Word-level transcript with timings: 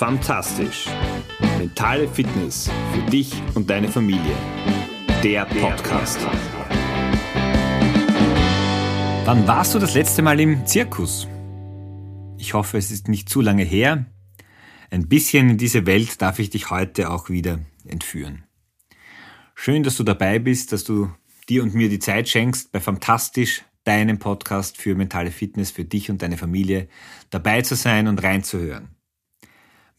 Fantastisch. 0.00 0.86
Mentale 1.58 2.08
Fitness 2.08 2.70
für 2.90 3.10
dich 3.10 3.34
und 3.54 3.68
deine 3.68 3.86
Familie. 3.86 4.34
Der 5.22 5.44
Podcast. 5.44 6.18
Wann 9.26 9.46
warst 9.46 9.74
du 9.74 9.78
das 9.78 9.92
letzte 9.92 10.22
Mal 10.22 10.40
im 10.40 10.64
Zirkus? 10.64 11.28
Ich 12.38 12.54
hoffe, 12.54 12.78
es 12.78 12.90
ist 12.90 13.08
nicht 13.08 13.28
zu 13.28 13.42
lange 13.42 13.62
her. 13.62 14.06
Ein 14.90 15.06
bisschen 15.06 15.50
in 15.50 15.58
diese 15.58 15.84
Welt 15.84 16.22
darf 16.22 16.38
ich 16.38 16.48
dich 16.48 16.70
heute 16.70 17.10
auch 17.10 17.28
wieder 17.28 17.58
entführen. 17.84 18.44
Schön, 19.54 19.82
dass 19.82 19.98
du 19.98 20.02
dabei 20.02 20.38
bist, 20.38 20.72
dass 20.72 20.84
du 20.84 21.10
dir 21.50 21.62
und 21.62 21.74
mir 21.74 21.90
die 21.90 21.98
Zeit 21.98 22.26
schenkst, 22.26 22.72
bei 22.72 22.80
Fantastisch, 22.80 23.66
deinem 23.84 24.18
Podcast 24.18 24.78
für 24.78 24.94
mentale 24.94 25.30
Fitness 25.30 25.70
für 25.70 25.84
dich 25.84 26.10
und 26.10 26.22
deine 26.22 26.38
Familie, 26.38 26.88
dabei 27.28 27.60
zu 27.60 27.74
sein 27.74 28.08
und 28.08 28.22
reinzuhören. 28.22 28.96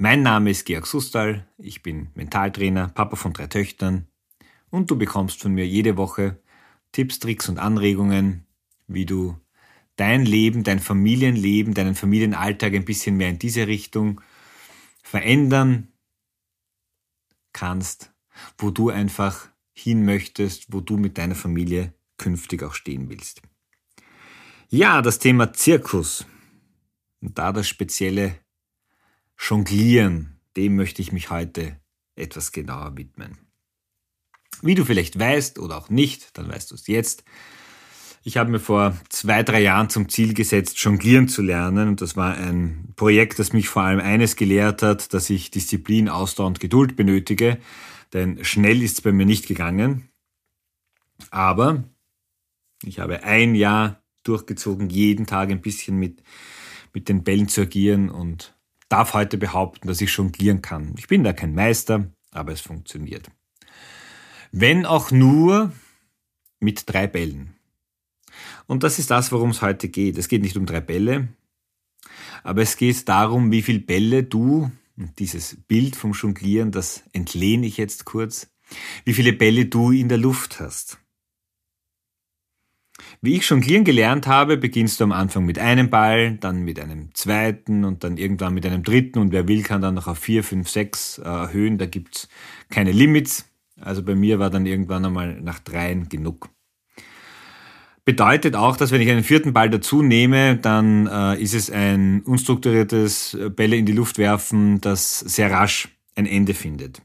Mein 0.04 0.24
Name 0.24 0.50
ist 0.50 0.66
Georg 0.66 0.88
Sustal, 0.88 1.48
ich 1.60 1.84
bin 1.84 2.10
Mentaltrainer, 2.16 2.88
Papa 2.88 3.16
von 3.16 3.34
drei 3.34 3.46
Töchtern 3.46 4.08
und 4.72 4.90
du 4.90 4.98
bekommst 4.98 5.40
von 5.40 5.54
mir 5.54 5.68
jede 5.68 5.96
Woche 5.96 6.42
Tipps, 6.92 7.20
Tricks 7.20 7.48
und 7.50 7.60
Anregungen, 7.60 8.48
wie 8.88 9.06
du 9.06 9.40
dein 9.98 10.26
Leben, 10.26 10.64
dein 10.64 10.80
Familienleben, 10.80 11.76
deinen 11.76 11.94
Familienalltag 11.94 12.74
ein 12.74 12.84
bisschen 12.84 13.16
mehr 13.16 13.30
in 13.30 13.38
diese 13.38 13.68
Richtung 13.68 14.22
verändern 15.04 15.90
kannst, 17.54 18.12
wo 18.58 18.72
du 18.72 18.90
einfach 18.90 19.50
hin 19.72 20.04
möchtest, 20.04 20.74
wo 20.74 20.82
du 20.82 20.98
mit 20.98 21.20
deiner 21.20 21.36
Familie 21.36 21.94
künftig 22.18 22.64
auch 22.64 22.74
stehen 22.74 23.08
willst. 23.08 23.44
Ja, 24.68 25.04
das 25.04 25.20
Thema 25.20 25.54
Zirkus 25.54 26.26
und 27.22 27.38
da 27.38 27.52
das 27.52 27.68
spezielle 27.68 28.40
Jonglieren, 29.42 30.40
dem 30.56 30.76
möchte 30.76 31.02
ich 31.02 31.12
mich 31.12 31.32
heute 31.32 31.80
etwas 32.16 32.52
genauer 32.52 32.96
widmen. 32.96 33.40
Wie 34.62 34.76
du 34.76 34.86
vielleicht 34.86 35.18
weißt 35.18 35.58
oder 35.58 35.78
auch 35.78 35.90
nicht, 35.90 36.38
dann 36.38 36.48
weißt 36.48 36.70
du 36.70 36.76
es 36.76 36.86
jetzt. 36.86 37.24
Ich 38.24 38.38
habe 38.38 38.52
mir 38.52 38.60
vor 38.60 38.96
zwei, 39.10 39.42
drei 39.42 39.62
Jahren 39.62 39.90
zum 39.90 40.08
Ziel 40.08 40.36
gesetzt, 40.36 40.78
jonglieren 40.78 41.28
zu 41.28 41.42
lernen. 41.42 41.88
Und 41.88 42.02
das 42.02 42.16
war 42.16 42.36
ein 42.36 42.94
Projekt, 42.96 43.40
das 43.40 43.52
mich 43.52 43.68
vor 43.68 43.82
allem 43.82 44.00
eines 44.00 44.36
gelehrt 44.36 44.84
hat, 44.84 45.12
dass 45.12 45.32
ich 45.32 45.50
Disziplin, 45.50 46.08
Ausdauer 46.08 46.48
und 46.48 46.60
Geduld 46.60 46.96
benötige. 46.96 47.58
Denn 48.14 48.46
schnell 48.46 48.84
ist 48.84 48.94
es 49.00 49.02
bei 49.02 49.12
mir 49.12 49.26
nicht 49.26 49.48
gegangen. 49.48 50.10
Aber 51.32 51.84
ich 52.84 53.00
habe 53.00 53.24
ein 53.24 53.56
Jahr 53.56 54.04
durchgezogen, 54.22 54.92
jeden 54.92 55.26
Tag 55.26 55.50
ein 55.50 55.62
bisschen 55.62 55.98
mit, 55.98 56.22
mit 56.94 57.10
den 57.10 57.24
Bällen 57.24 57.48
zu 57.48 57.62
agieren 57.62 58.12
und 58.12 58.56
darf 58.92 59.14
heute 59.14 59.38
behaupten, 59.38 59.88
dass 59.88 60.02
ich 60.02 60.16
jonglieren 60.16 60.62
kann. 60.62 60.94
Ich 60.98 61.08
bin 61.08 61.24
da 61.24 61.34
kein 61.34 61.56
Meister, 61.56 62.12
aber 62.32 62.52
es 62.52 62.62
funktioniert. 62.62 63.30
Wenn 64.52 64.86
auch 64.86 65.12
nur 65.12 65.72
mit 66.60 66.84
drei 66.88 67.08
Bällen. 67.08 67.56
Und 68.68 68.84
das 68.84 69.00
ist 69.00 69.12
das, 69.12 69.32
worum 69.32 69.50
es 69.50 69.62
heute 69.62 69.90
geht. 69.90 70.18
Es 70.18 70.28
geht 70.28 70.42
nicht 70.42 70.58
um 70.58 70.66
drei 70.66 70.82
Bälle, 70.82 71.30
aber 72.44 72.62
es 72.62 72.78
geht 72.78 73.08
darum, 73.08 73.52
wie 73.52 73.62
viele 73.62 73.80
Bälle 73.80 74.24
du, 74.24 74.72
dieses 74.96 75.58
Bild 75.68 75.96
vom 75.96 76.14
Jonglieren, 76.14 76.72
das 76.72 77.04
entlehne 77.14 77.66
ich 77.66 77.78
jetzt 77.78 78.06
kurz, 78.06 78.52
wie 79.04 79.14
viele 79.14 79.34
Bälle 79.34 79.66
du 79.66 79.92
in 79.92 80.10
der 80.10 80.18
Luft 80.18 80.60
hast. 80.60 81.00
Wie 83.22 83.36
ich 83.38 83.50
jonglieren 83.50 83.84
gelernt 83.84 84.28
habe, 84.28 84.58
beginnst 84.58 85.00
du 85.00 85.04
am 85.04 85.12
Anfang 85.12 85.46
mit 85.46 85.60
einem 85.60 85.90
Ball, 85.90 86.38
dann 86.38 86.64
mit 86.64 86.80
einem 86.80 87.14
zweiten 87.14 87.84
und 87.84 88.04
dann 88.04 88.18
irgendwann 88.18 88.54
mit 88.54 88.66
einem 88.66 88.84
dritten 88.84 89.20
und 89.20 89.32
wer 89.32 89.48
will, 89.48 89.64
kann 89.64 89.82
dann 89.82 89.96
noch 89.96 90.08
auf 90.08 90.20
vier, 90.20 90.44
fünf, 90.44 90.70
sechs 90.70 91.18
äh, 91.18 91.24
erhöhen. 91.24 91.78
Da 91.78 91.86
gibt's 91.86 92.30
keine 92.70 92.92
Limits. 92.92 93.46
Also 93.80 94.04
bei 94.04 94.16
mir 94.16 94.40
war 94.40 94.50
dann 94.50 94.66
irgendwann 94.66 95.06
einmal 95.06 95.42
nach 95.42 95.60
dreien 95.60 96.08
genug. 96.10 96.50
Bedeutet 98.04 98.56
auch, 98.56 98.78
dass 98.78 98.92
wenn 98.92 99.02
ich 99.02 99.10
einen 99.10 99.24
vierten 99.24 99.54
Ball 99.54 99.70
dazu 99.70 100.02
nehme, 100.02 100.58
dann 100.58 101.08
äh, 101.08 101.40
ist 101.40 101.54
es 101.54 101.70
ein 101.70 102.22
unstrukturiertes 102.22 103.36
äh, 103.36 103.50
Bälle 103.50 103.76
in 103.76 103.86
die 103.86 103.92
Luft 103.92 104.18
werfen, 104.18 104.82
das 104.82 105.20
sehr 105.20 105.52
rasch 105.52 105.90
ein 106.16 106.26
Ende 106.26 106.54
findet. 106.54 107.02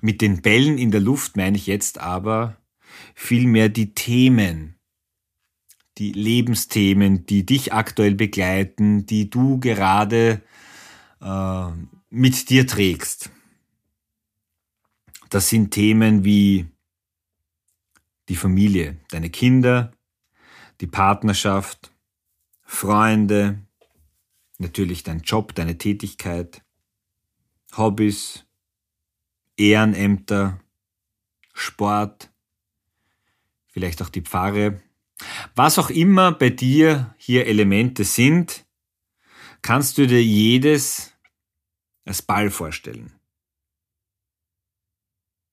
Mit 0.00 0.22
den 0.22 0.40
Bällen 0.40 0.78
in 0.78 0.90
der 0.90 1.00
Luft 1.00 1.36
meine 1.36 1.56
ich 1.56 1.66
jetzt 1.66 2.00
aber 2.00 2.56
vielmehr 3.14 3.68
die 3.68 3.94
Themen, 3.94 4.76
die 5.98 6.12
Lebensthemen, 6.12 7.26
die 7.26 7.46
dich 7.46 7.72
aktuell 7.72 8.14
begleiten, 8.14 9.06
die 9.06 9.30
du 9.30 9.58
gerade 9.58 10.42
äh, 11.20 11.66
mit 12.10 12.50
dir 12.50 12.66
trägst. 12.66 13.30
Das 15.30 15.48
sind 15.48 15.70
Themen 15.70 16.24
wie 16.24 16.66
die 18.28 18.36
Familie, 18.36 18.98
deine 19.10 19.30
Kinder, 19.30 19.92
die 20.80 20.86
Partnerschaft, 20.86 21.92
Freunde, 22.62 23.60
natürlich 24.58 25.02
dein 25.02 25.20
Job, 25.20 25.54
deine 25.54 25.78
Tätigkeit, 25.78 26.62
Hobbys, 27.76 28.44
Ehrenämter, 29.56 30.60
Sport, 31.52 32.30
vielleicht 33.76 34.00
auch 34.00 34.08
die 34.08 34.22
Pfarre. 34.22 34.80
Was 35.54 35.78
auch 35.78 35.90
immer 35.90 36.32
bei 36.32 36.48
dir 36.48 37.14
hier 37.18 37.46
Elemente 37.46 38.04
sind, 38.04 38.64
kannst 39.60 39.98
du 39.98 40.06
dir 40.06 40.24
jedes 40.24 41.12
als 42.06 42.22
Ball 42.22 42.50
vorstellen. 42.50 43.12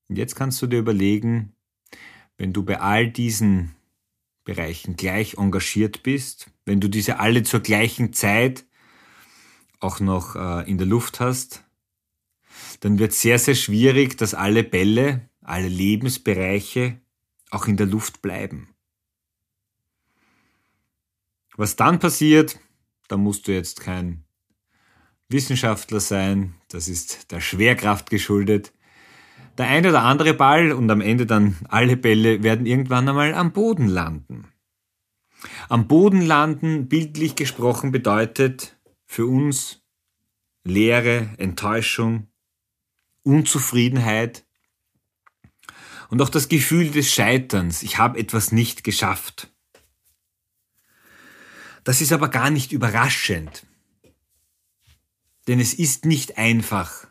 Und 0.07 0.15
jetzt 0.15 0.35
kannst 0.35 0.61
du 0.61 0.67
dir 0.67 0.79
überlegen, 0.79 1.53
wenn 2.37 2.53
du 2.53 2.63
bei 2.63 2.79
all 2.79 3.11
diesen 3.11 3.75
Bereichen 4.45 4.95
gleich 4.95 5.33
engagiert 5.33 6.01
bist, 6.01 6.49
wenn 6.63 6.79
du 6.79 6.87
diese 6.87 7.19
alle 7.19 7.43
zur 7.43 7.59
gleichen 7.59 8.13
Zeit 8.13 8.63
auch 9.81 9.99
noch 9.99 10.37
äh, 10.37 10.69
in 10.71 10.77
der 10.77 10.87
Luft 10.87 11.19
hast, 11.19 11.65
dann 12.79 12.99
wird 12.99 13.11
sehr, 13.11 13.37
sehr 13.37 13.55
schwierig, 13.55 14.17
dass 14.17 14.33
alle 14.33 14.63
Bälle, 14.63 15.29
alle 15.41 15.67
Lebensbereiche 15.67 17.02
auch 17.53 17.67
in 17.67 17.77
der 17.77 17.85
Luft 17.85 18.21
bleiben. 18.21 18.69
Was 21.55 21.75
dann 21.75 21.99
passiert, 21.99 22.59
da 23.07 23.17
musst 23.17 23.47
du 23.47 23.51
jetzt 23.51 23.79
kein 23.81 24.23
Wissenschaftler 25.29 25.99
sein, 25.99 26.55
das 26.69 26.87
ist 26.87 27.31
der 27.31 27.41
Schwerkraft 27.41 28.09
geschuldet. 28.09 28.73
Der 29.57 29.67
eine 29.67 29.89
oder 29.89 30.01
andere 30.01 30.33
Ball 30.33 30.71
und 30.71 30.89
am 30.89 31.01
Ende 31.01 31.25
dann 31.25 31.57
alle 31.69 31.95
Bälle 31.95 32.41
werden 32.41 32.65
irgendwann 32.65 33.07
einmal 33.07 33.33
am 33.35 33.51
Boden 33.51 33.87
landen. 33.87 34.47
Am 35.69 35.87
Boden 35.87 36.21
landen, 36.21 36.87
bildlich 36.87 37.35
gesprochen, 37.35 37.91
bedeutet 37.91 38.77
für 39.05 39.27
uns 39.27 39.81
Leere, 40.63 41.29
Enttäuschung, 41.37 42.27
Unzufriedenheit, 43.23 44.45
und 46.09 46.21
auch 46.21 46.29
das 46.29 46.49
Gefühl 46.49 46.91
des 46.91 47.11
Scheiterns, 47.11 47.83
ich 47.83 47.97
habe 47.97 48.19
etwas 48.19 48.51
nicht 48.51 48.83
geschafft. 48.83 49.49
Das 51.83 52.01
ist 52.01 52.13
aber 52.13 52.29
gar 52.29 52.49
nicht 52.49 52.71
überraschend, 52.71 53.65
denn 55.47 55.59
es 55.59 55.73
ist 55.73 56.05
nicht 56.05 56.37
einfach, 56.37 57.07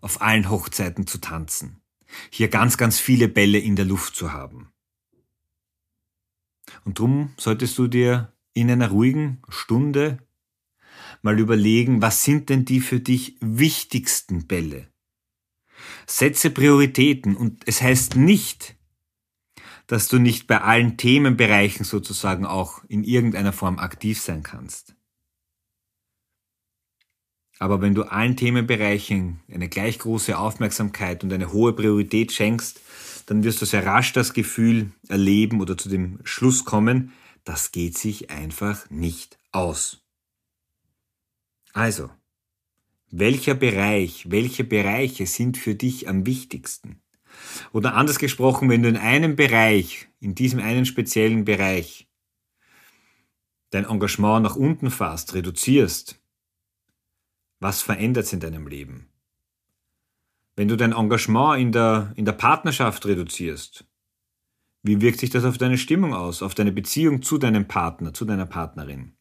auf 0.00 0.20
allen 0.20 0.50
Hochzeiten 0.50 1.06
zu 1.06 1.18
tanzen, 1.18 1.80
hier 2.30 2.48
ganz, 2.48 2.76
ganz 2.76 3.00
viele 3.00 3.26
Bälle 3.26 3.58
in 3.58 3.74
der 3.74 3.86
Luft 3.86 4.14
zu 4.14 4.32
haben. 4.32 4.70
Und 6.84 6.98
drum 6.98 7.32
solltest 7.38 7.78
du 7.78 7.88
dir 7.88 8.32
in 8.52 8.70
einer 8.70 8.90
ruhigen 8.90 9.42
Stunde 9.48 10.18
mal 11.22 11.38
überlegen, 11.40 12.02
was 12.02 12.22
sind 12.22 12.50
denn 12.50 12.66
die 12.66 12.80
für 12.80 13.00
dich 13.00 13.36
wichtigsten 13.40 14.46
Bälle? 14.46 14.93
Setze 16.06 16.50
Prioritäten 16.50 17.36
und 17.36 17.62
es 17.66 17.82
heißt 17.82 18.16
nicht, 18.16 18.76
dass 19.86 20.08
du 20.08 20.18
nicht 20.18 20.46
bei 20.46 20.60
allen 20.60 20.96
Themenbereichen 20.96 21.84
sozusagen 21.84 22.46
auch 22.46 22.82
in 22.88 23.04
irgendeiner 23.04 23.52
Form 23.52 23.78
aktiv 23.78 24.20
sein 24.20 24.42
kannst. 24.42 24.94
Aber 27.58 27.80
wenn 27.80 27.94
du 27.94 28.02
allen 28.02 28.36
Themenbereichen 28.36 29.40
eine 29.50 29.68
gleich 29.68 29.98
große 29.98 30.36
Aufmerksamkeit 30.36 31.22
und 31.22 31.32
eine 31.32 31.52
hohe 31.52 31.72
Priorität 31.72 32.32
schenkst, 32.32 32.80
dann 33.26 33.44
wirst 33.44 33.62
du 33.62 33.66
sehr 33.66 33.86
rasch 33.86 34.12
das 34.12 34.34
Gefühl 34.34 34.92
erleben 35.08 35.60
oder 35.60 35.78
zu 35.78 35.88
dem 35.88 36.18
Schluss 36.24 36.64
kommen, 36.64 37.12
das 37.44 37.72
geht 37.72 37.96
sich 37.96 38.30
einfach 38.30 38.90
nicht 38.90 39.38
aus. 39.52 40.02
Also, 41.72 42.10
welcher 43.16 43.54
Bereich, 43.54 44.30
welche 44.30 44.64
Bereiche 44.64 45.26
sind 45.26 45.56
für 45.56 45.76
dich 45.76 46.08
am 46.08 46.26
wichtigsten? 46.26 47.00
Oder 47.72 47.94
anders 47.94 48.18
gesprochen, 48.18 48.68
wenn 48.68 48.82
du 48.82 48.88
in 48.88 48.96
einem 48.96 49.36
Bereich, 49.36 50.08
in 50.20 50.34
diesem 50.34 50.58
einen 50.58 50.84
speziellen 50.84 51.44
Bereich, 51.44 52.08
dein 53.70 53.84
Engagement 53.84 54.42
nach 54.42 54.56
unten 54.56 54.90
fasst, 54.90 55.34
reduzierst, 55.34 56.20
Was 57.60 57.82
verändert 57.82 58.24
es 58.24 58.32
in 58.32 58.40
deinem 58.40 58.66
Leben? 58.66 59.08
Wenn 60.56 60.68
du 60.68 60.76
dein 60.76 60.92
Engagement 60.92 61.60
in 61.60 61.72
der, 61.72 62.12
in 62.16 62.24
der 62.24 62.32
Partnerschaft 62.32 63.06
reduzierst, 63.06 63.86
wie 64.82 65.00
wirkt 65.00 65.20
sich 65.20 65.30
das 65.30 65.44
auf 65.44 65.56
deine 65.56 65.78
Stimmung 65.78 66.14
aus, 66.14 66.42
auf 66.42 66.54
deine 66.54 66.72
Beziehung 66.72 67.22
zu 67.22 67.38
deinem 67.38 67.66
Partner, 67.66 68.12
zu 68.12 68.24
deiner 68.24 68.44
Partnerin? 68.44 69.16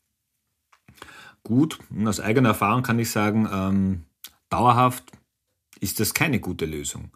Gut, 1.44 1.80
aus 2.06 2.20
eigener 2.20 2.50
Erfahrung 2.50 2.84
kann 2.84 3.00
ich 3.00 3.12
sagen, 3.12 3.48
ähm, 3.52 4.06
dauerhaft 4.50 5.04
ist 5.80 6.00
das 6.00 6.14
keine 6.14 6.40
gute 6.40 6.66
Lösung. 6.66 7.12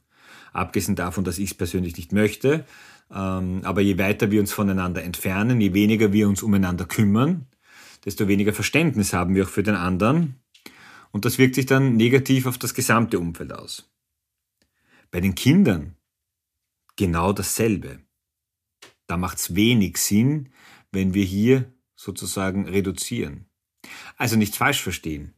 Abgesehen 0.52 0.96
davon, 0.96 1.24
dass 1.24 1.38
ich 1.38 1.52
es 1.52 1.58
persönlich 1.58 1.96
nicht 1.96 2.12
möchte, 2.12 2.66
ähm, 3.10 3.62
aber 3.64 3.82
je 3.82 3.98
weiter 3.98 4.30
wir 4.32 4.42
uns 4.42 4.52
voneinander 4.52 5.04
entfernen, 5.04 5.62
je 5.62 5.74
weniger 5.74 6.12
wir 6.12 6.28
uns 6.28 6.44
umeinander 6.44 6.86
kümmern, 6.86 7.48
desto 8.04 8.28
weniger 8.28 8.54
Verständnis 8.54 9.14
haben 9.14 9.34
wir 9.34 9.46
auch 9.46 9.50
für 9.50 9.64
den 9.64 9.76
anderen. 9.76 10.36
Und 11.12 11.24
das 11.24 11.38
wirkt 11.38 11.56
sich 11.56 11.66
dann 11.66 11.96
negativ 11.96 12.46
auf 12.46 12.58
das 12.58 12.74
gesamte 12.74 13.20
Umfeld 13.20 13.54
aus. 13.54 13.90
Bei 15.10 15.22
den 15.22 15.36
Kindern 15.36 15.96
genau 16.98 17.32
dasselbe. 17.32 18.00
Da 19.08 19.16
macht 19.16 19.38
es 19.38 19.56
wenig 19.56 19.98
Sinn, 19.98 20.50
wenn 20.92 21.14
wir 21.14 21.24
hier 21.24 21.72
sozusagen 21.96 22.68
reduzieren. 22.68 23.47
Also 24.18 24.36
nicht 24.36 24.56
falsch 24.56 24.82
verstehen. 24.82 25.34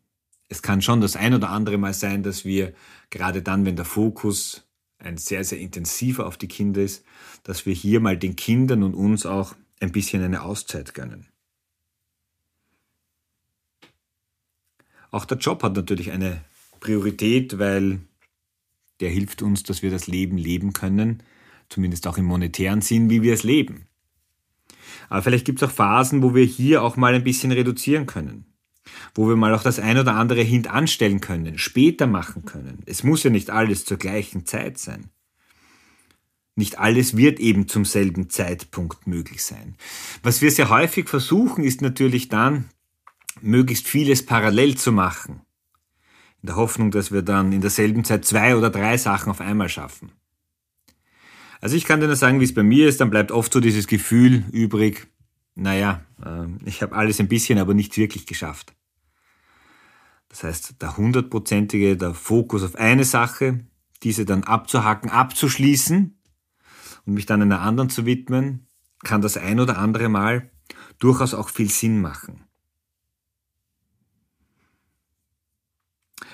Es 0.48 0.62
kann 0.62 0.82
schon 0.82 1.02
das 1.02 1.16
ein 1.16 1.34
oder 1.34 1.50
andere 1.50 1.78
Mal 1.78 1.94
sein, 1.94 2.24
dass 2.24 2.44
wir 2.44 2.74
gerade 3.10 3.42
dann, 3.42 3.66
wenn 3.66 3.76
der 3.76 3.86
Fokus 3.86 4.68
ein 4.98 5.18
sehr, 5.18 5.44
sehr 5.44 5.60
intensiver 5.60 6.26
auf 6.26 6.38
die 6.38 6.48
Kinder 6.48 6.82
ist, 6.82 7.06
dass 7.44 7.66
wir 7.66 7.74
hier 7.74 8.00
mal 8.00 8.18
den 8.18 8.36
Kindern 8.36 8.84
und 8.84 8.96
uns 8.96 9.26
auch 9.26 9.56
ein 9.80 9.92
bisschen 9.92 10.24
eine 10.24 10.42
Auszeit 10.42 10.94
gönnen. 10.94 11.28
Auch 15.12 15.26
der 15.26 15.38
Job 15.38 15.64
hat 15.64 15.76
natürlich 15.76 16.12
eine 16.12 16.44
Priorität, 16.80 17.58
weil 17.58 18.02
der 19.00 19.10
hilft 19.10 19.42
uns, 19.42 19.64
dass 19.64 19.82
wir 19.82 19.90
das 19.90 20.08
Leben 20.08 20.38
leben 20.38 20.74
können, 20.74 21.24
zumindest 21.70 22.06
auch 22.08 22.18
im 22.18 22.26
monetären 22.26 22.82
Sinn, 22.82 23.10
wie 23.10 23.22
wir 23.22 23.34
es 23.34 23.44
leben. 23.44 23.88
Aber 25.10 25.22
vielleicht 25.22 25.46
gibt 25.46 25.62
es 25.62 25.70
auch 25.70 25.74
Phasen, 25.74 26.24
wo 26.24 26.36
wir 26.36 26.44
hier 26.46 26.84
auch 26.84 26.98
mal 26.98 27.14
ein 27.14 27.24
bisschen 27.24 27.52
reduzieren 27.52 28.06
können. 28.06 28.46
Wo 29.14 29.28
wir 29.28 29.36
mal 29.36 29.54
auch 29.54 29.64
das 29.64 29.80
ein 29.80 29.98
oder 29.98 30.16
andere 30.16 30.42
hintanstellen 30.42 31.22
können, 31.22 31.58
später 31.58 32.08
machen 32.08 32.46
können. 32.46 32.82
Es 32.86 33.04
muss 33.04 33.24
ja 33.24 33.30
nicht 33.30 33.50
alles 33.50 33.86
zur 33.86 33.98
gleichen 33.98 34.46
Zeit 34.46 34.78
sein. 34.78 35.10
Nicht 36.56 36.80
alles 36.80 37.16
wird 37.16 37.40
eben 37.40 37.68
zum 37.68 37.86
selben 37.86 38.30
Zeitpunkt 38.30 39.08
möglich 39.08 39.44
sein. 39.44 39.76
Was 40.24 40.42
wir 40.42 40.52
sehr 40.52 40.70
häufig 40.70 41.08
versuchen, 41.08 41.64
ist 41.64 41.82
natürlich 41.82 42.28
dann, 42.28 42.66
möglichst 43.42 43.88
vieles 43.88 44.26
parallel 44.26 44.76
zu 44.76 44.92
machen 44.92 45.42
in 46.42 46.48
der 46.48 46.56
Hoffnung, 46.56 46.92
dass 46.92 47.12
wir 47.12 47.22
dann 47.22 47.52
in 47.52 47.62
derselben 47.62 48.04
Zeit 48.04 48.26
zwei 48.26 48.56
oder 48.56 48.70
drei 48.70 48.98
Sachen 48.98 49.30
auf 49.30 49.42
einmal 49.42 49.70
schaffen. 49.70 50.12
Also 51.62 51.76
ich 51.76 51.86
kann 51.86 52.00
dir 52.00 52.08
nur 52.08 52.16
sagen, 52.16 52.40
wie 52.40 52.46
es 52.46 52.54
bei 52.54 52.64
mir 52.64 52.88
ist, 52.88 53.02
dann 53.02 53.10
bleibt 53.10 53.32
oft 53.32 53.52
so 53.52 53.60
dieses 53.60 53.88
Gefühl 53.88 54.46
übrig, 54.52 55.08
naja, 55.56 56.06
ähm, 56.26 56.60
ich 56.66 56.82
habe 56.82 56.96
alles 56.96 57.20
ein 57.20 57.28
bisschen, 57.28 57.60
aber 57.60 57.74
nicht 57.74 57.98
wirklich 57.98 58.26
geschafft. 58.26 58.74
Das 60.30 60.44
heißt, 60.44 60.82
der 60.82 60.96
hundertprozentige, 60.96 61.98
der 61.98 62.14
Fokus 62.14 62.64
auf 62.64 62.76
eine 62.76 63.04
Sache, 63.04 63.66
diese 64.04 64.26
dann 64.26 64.44
abzuhacken, 64.44 65.10
abzuschließen 65.10 66.18
und 67.06 67.14
mich 67.14 67.26
dann 67.26 67.42
einer 67.42 67.62
anderen 67.62 67.90
zu 67.90 68.06
widmen, 68.06 68.68
kann 69.04 69.22
das 69.22 69.38
ein 69.38 69.60
oder 69.60 69.78
andere 69.78 70.08
Mal 70.08 70.52
durchaus 71.00 71.34
auch 71.34 71.50
viel 71.50 71.70
Sinn 71.70 72.00
machen. 72.00 72.46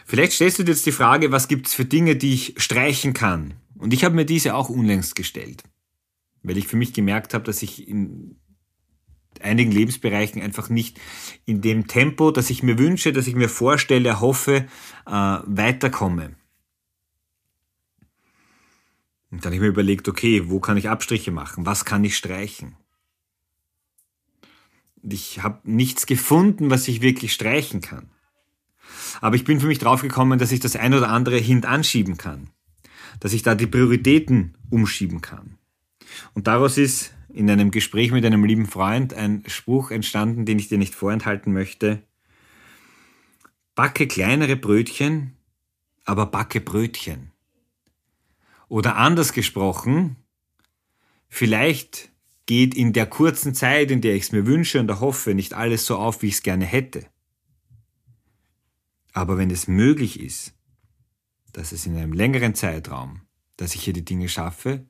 Vielleicht 0.05 0.33
stellst 0.33 0.59
du 0.59 0.63
dir 0.63 0.71
jetzt 0.71 0.85
die 0.85 0.91
Frage, 0.91 1.31
was 1.31 1.47
gibt 1.47 1.67
es 1.67 1.73
für 1.73 1.85
Dinge, 1.85 2.15
die 2.15 2.33
ich 2.33 2.53
streichen 2.57 3.13
kann? 3.13 3.55
Und 3.77 3.93
ich 3.93 4.03
habe 4.03 4.15
mir 4.15 4.25
diese 4.25 4.55
auch 4.55 4.69
unlängst 4.69 5.15
gestellt, 5.15 5.63
weil 6.43 6.57
ich 6.57 6.67
für 6.67 6.77
mich 6.77 6.93
gemerkt 6.93 7.33
habe, 7.33 7.43
dass 7.43 7.61
ich 7.61 7.87
in 7.87 8.39
einigen 9.41 9.71
Lebensbereichen 9.71 10.41
einfach 10.41 10.69
nicht 10.69 10.99
in 11.45 11.61
dem 11.61 11.87
Tempo, 11.87 12.31
das 12.31 12.49
ich 12.49 12.63
mir 12.63 12.77
wünsche, 12.77 13.11
das 13.13 13.27
ich 13.27 13.35
mir 13.35 13.49
vorstelle, 13.49 14.21
hoffe, 14.21 14.67
äh, 15.05 15.11
weiterkomme. 15.11 16.35
Und 19.31 19.43
dann 19.43 19.49
habe 19.49 19.55
ich 19.55 19.61
mir 19.61 19.67
überlegt, 19.67 20.07
okay, 20.07 20.49
wo 20.49 20.59
kann 20.59 20.77
ich 20.77 20.89
Abstriche 20.89 21.31
machen? 21.31 21.65
Was 21.65 21.83
kann 21.83 22.03
ich 22.05 22.15
streichen? 22.15 22.77
Ich 25.03 25.43
habe 25.43 25.59
nichts 25.69 26.05
gefunden, 26.05 26.69
was 26.69 26.87
ich 26.87 27.01
wirklich 27.01 27.33
streichen 27.33 27.81
kann. 27.81 28.09
Aber 29.21 29.35
ich 29.35 29.43
bin 29.43 29.59
für 29.59 29.67
mich 29.67 29.79
draufgekommen, 29.79 30.39
dass 30.39 30.51
ich 30.51 30.59
das 30.59 30.75
ein 30.75 30.93
oder 30.93 31.09
andere 31.09 31.37
hintanschieben 31.37 32.17
kann. 32.17 32.49
Dass 33.19 33.33
ich 33.33 33.43
da 33.43 33.55
die 33.55 33.67
Prioritäten 33.67 34.57
umschieben 34.69 35.21
kann. 35.21 35.57
Und 36.33 36.47
daraus 36.47 36.77
ist 36.77 37.13
in 37.35 37.49
einem 37.49 37.71
Gespräch 37.71 38.11
mit 38.11 38.25
einem 38.25 38.45
lieben 38.45 38.65
Freund 38.65 39.13
ein 39.13 39.43
Spruch 39.47 39.91
entstanden, 39.91 40.45
den 40.45 40.57
ich 40.57 40.69
dir 40.69 40.77
nicht 40.77 40.95
vorenthalten 40.95 41.51
möchte. 41.51 42.01
Backe 43.75 44.07
kleinere 44.07 44.55
Brötchen, 44.55 45.35
aber 46.05 46.27
backe 46.27 46.61
Brötchen. 46.61 47.31
Oder 48.69 48.95
anders 48.95 49.33
gesprochen, 49.33 50.15
vielleicht 51.27 52.09
geht 52.45 52.73
in 52.75 52.93
der 52.93 53.05
kurzen 53.05 53.53
Zeit, 53.53 53.91
in 53.91 54.01
der 54.01 54.15
ich 54.15 54.23
es 54.23 54.31
mir 54.31 54.45
wünsche 54.45 54.79
und 54.79 54.89
erhoffe, 54.89 55.33
nicht 55.33 55.53
alles 55.53 55.85
so 55.85 55.97
auf, 55.97 56.21
wie 56.21 56.27
ich 56.27 56.35
es 56.35 56.43
gerne 56.43 56.65
hätte. 56.65 57.05
Aber 59.13 59.37
wenn 59.37 59.49
es 59.49 59.67
möglich 59.67 60.19
ist, 60.19 60.53
dass 61.55 61.71
es 61.71 61.85
in 61.85 61.97
einem 61.97 62.11
längeren 62.11 62.53
Zeitraum, 62.53 63.21
dass 63.57 63.75
ich 63.75 63.83
hier 63.83 63.93
die 63.93 64.03
Dinge 64.03 64.27
schaffe, 64.27 64.85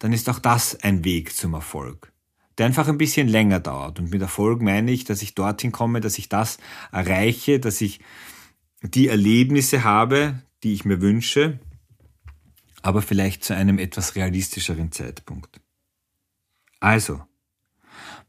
dann 0.00 0.12
ist 0.12 0.28
auch 0.28 0.40
das 0.40 0.76
ein 0.82 1.04
Weg 1.04 1.34
zum 1.34 1.54
Erfolg, 1.54 2.12
der 2.56 2.66
einfach 2.66 2.88
ein 2.88 2.98
bisschen 2.98 3.28
länger 3.28 3.60
dauert. 3.60 4.00
Und 4.00 4.10
mit 4.10 4.20
Erfolg 4.20 4.60
meine 4.60 4.90
ich, 4.90 5.04
dass 5.04 5.22
ich 5.22 5.34
dorthin 5.34 5.70
komme, 5.70 6.00
dass 6.00 6.18
ich 6.18 6.28
das 6.28 6.58
erreiche, 6.90 7.60
dass 7.60 7.80
ich 7.80 8.00
die 8.82 9.08
Erlebnisse 9.08 9.84
habe, 9.84 10.42
die 10.64 10.72
ich 10.72 10.84
mir 10.84 11.00
wünsche, 11.00 11.60
aber 12.82 13.00
vielleicht 13.00 13.44
zu 13.44 13.54
einem 13.54 13.78
etwas 13.78 14.16
realistischeren 14.16 14.90
Zeitpunkt. 14.90 15.60
Also, 16.80 17.22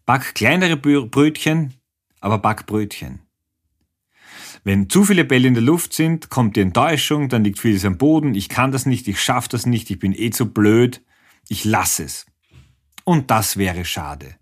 back 0.06 0.36
kleinere 0.36 0.78
Brötchen, 0.78 1.74
aber 2.20 2.38
back 2.38 2.68
Brötchen. 2.68 3.20
Wenn 4.64 4.90
zu 4.90 5.06
viele 5.06 5.26
Bälle 5.26 5.48
in 5.48 5.54
der 5.54 5.64
Luft 5.64 5.94
sind, 5.94 6.30
kommt 6.30 6.56
die 6.56 6.62
Enttäuschung, 6.62 7.30
dann 7.30 7.44
liegt 7.44 7.60
vieles 7.60 7.86
am 7.86 7.98
Boden, 7.98 8.36
ich 8.36 8.50
kann 8.50 8.72
das 8.72 8.86
nicht, 8.86 9.08
ich 9.08 9.22
schaffe 9.22 9.50
das 9.50 9.66
nicht, 9.66 9.90
ich 9.90 10.00
bin 10.00 10.14
eh 10.14 10.32
zu 10.32 10.52
blöd, 10.52 11.04
ich 11.48 11.66
lasse 11.66 12.04
es. 12.04 12.26
Und 13.04 13.32
das 13.32 13.58
wäre 13.58 13.86
schade. 13.86 14.36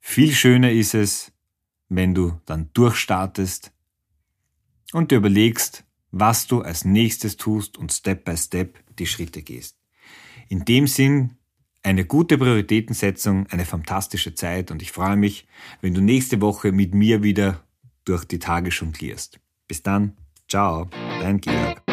Viel 0.00 0.32
schöner 0.32 0.70
ist 0.70 0.94
es, 0.94 1.32
wenn 1.88 2.14
du 2.14 2.40
dann 2.44 2.70
durchstartest 2.74 3.72
und 4.92 5.10
dir 5.10 5.16
überlegst, 5.16 5.84
was 6.10 6.46
du 6.46 6.60
als 6.60 6.84
nächstes 6.84 7.36
tust 7.36 7.78
und 7.78 7.92
Step 7.92 8.24
by 8.24 8.36
Step 8.36 8.78
die 8.98 9.06
Schritte 9.06 9.42
gehst. 9.42 9.78
In 10.48 10.64
dem 10.64 10.86
Sinn 10.86 11.36
eine 11.82 12.04
gute 12.04 12.38
Prioritätensetzung, 12.38 13.46
eine 13.48 13.64
fantastische 13.64 14.34
Zeit 14.34 14.70
und 14.70 14.82
ich 14.82 14.92
freue 14.92 15.16
mich, 15.16 15.46
wenn 15.80 15.94
du 15.94 16.00
nächste 16.00 16.40
Woche 16.40 16.72
mit 16.72 16.94
mir 16.94 17.22
wieder 17.22 17.64
durch 18.04 18.24
die 18.24 18.38
Tage 18.38 18.70
jonglierst. 18.70 19.38
Bis 19.68 19.82
dann, 19.82 20.16
ciao, 20.48 20.88
dein 21.20 21.40
Georg. 21.40 21.83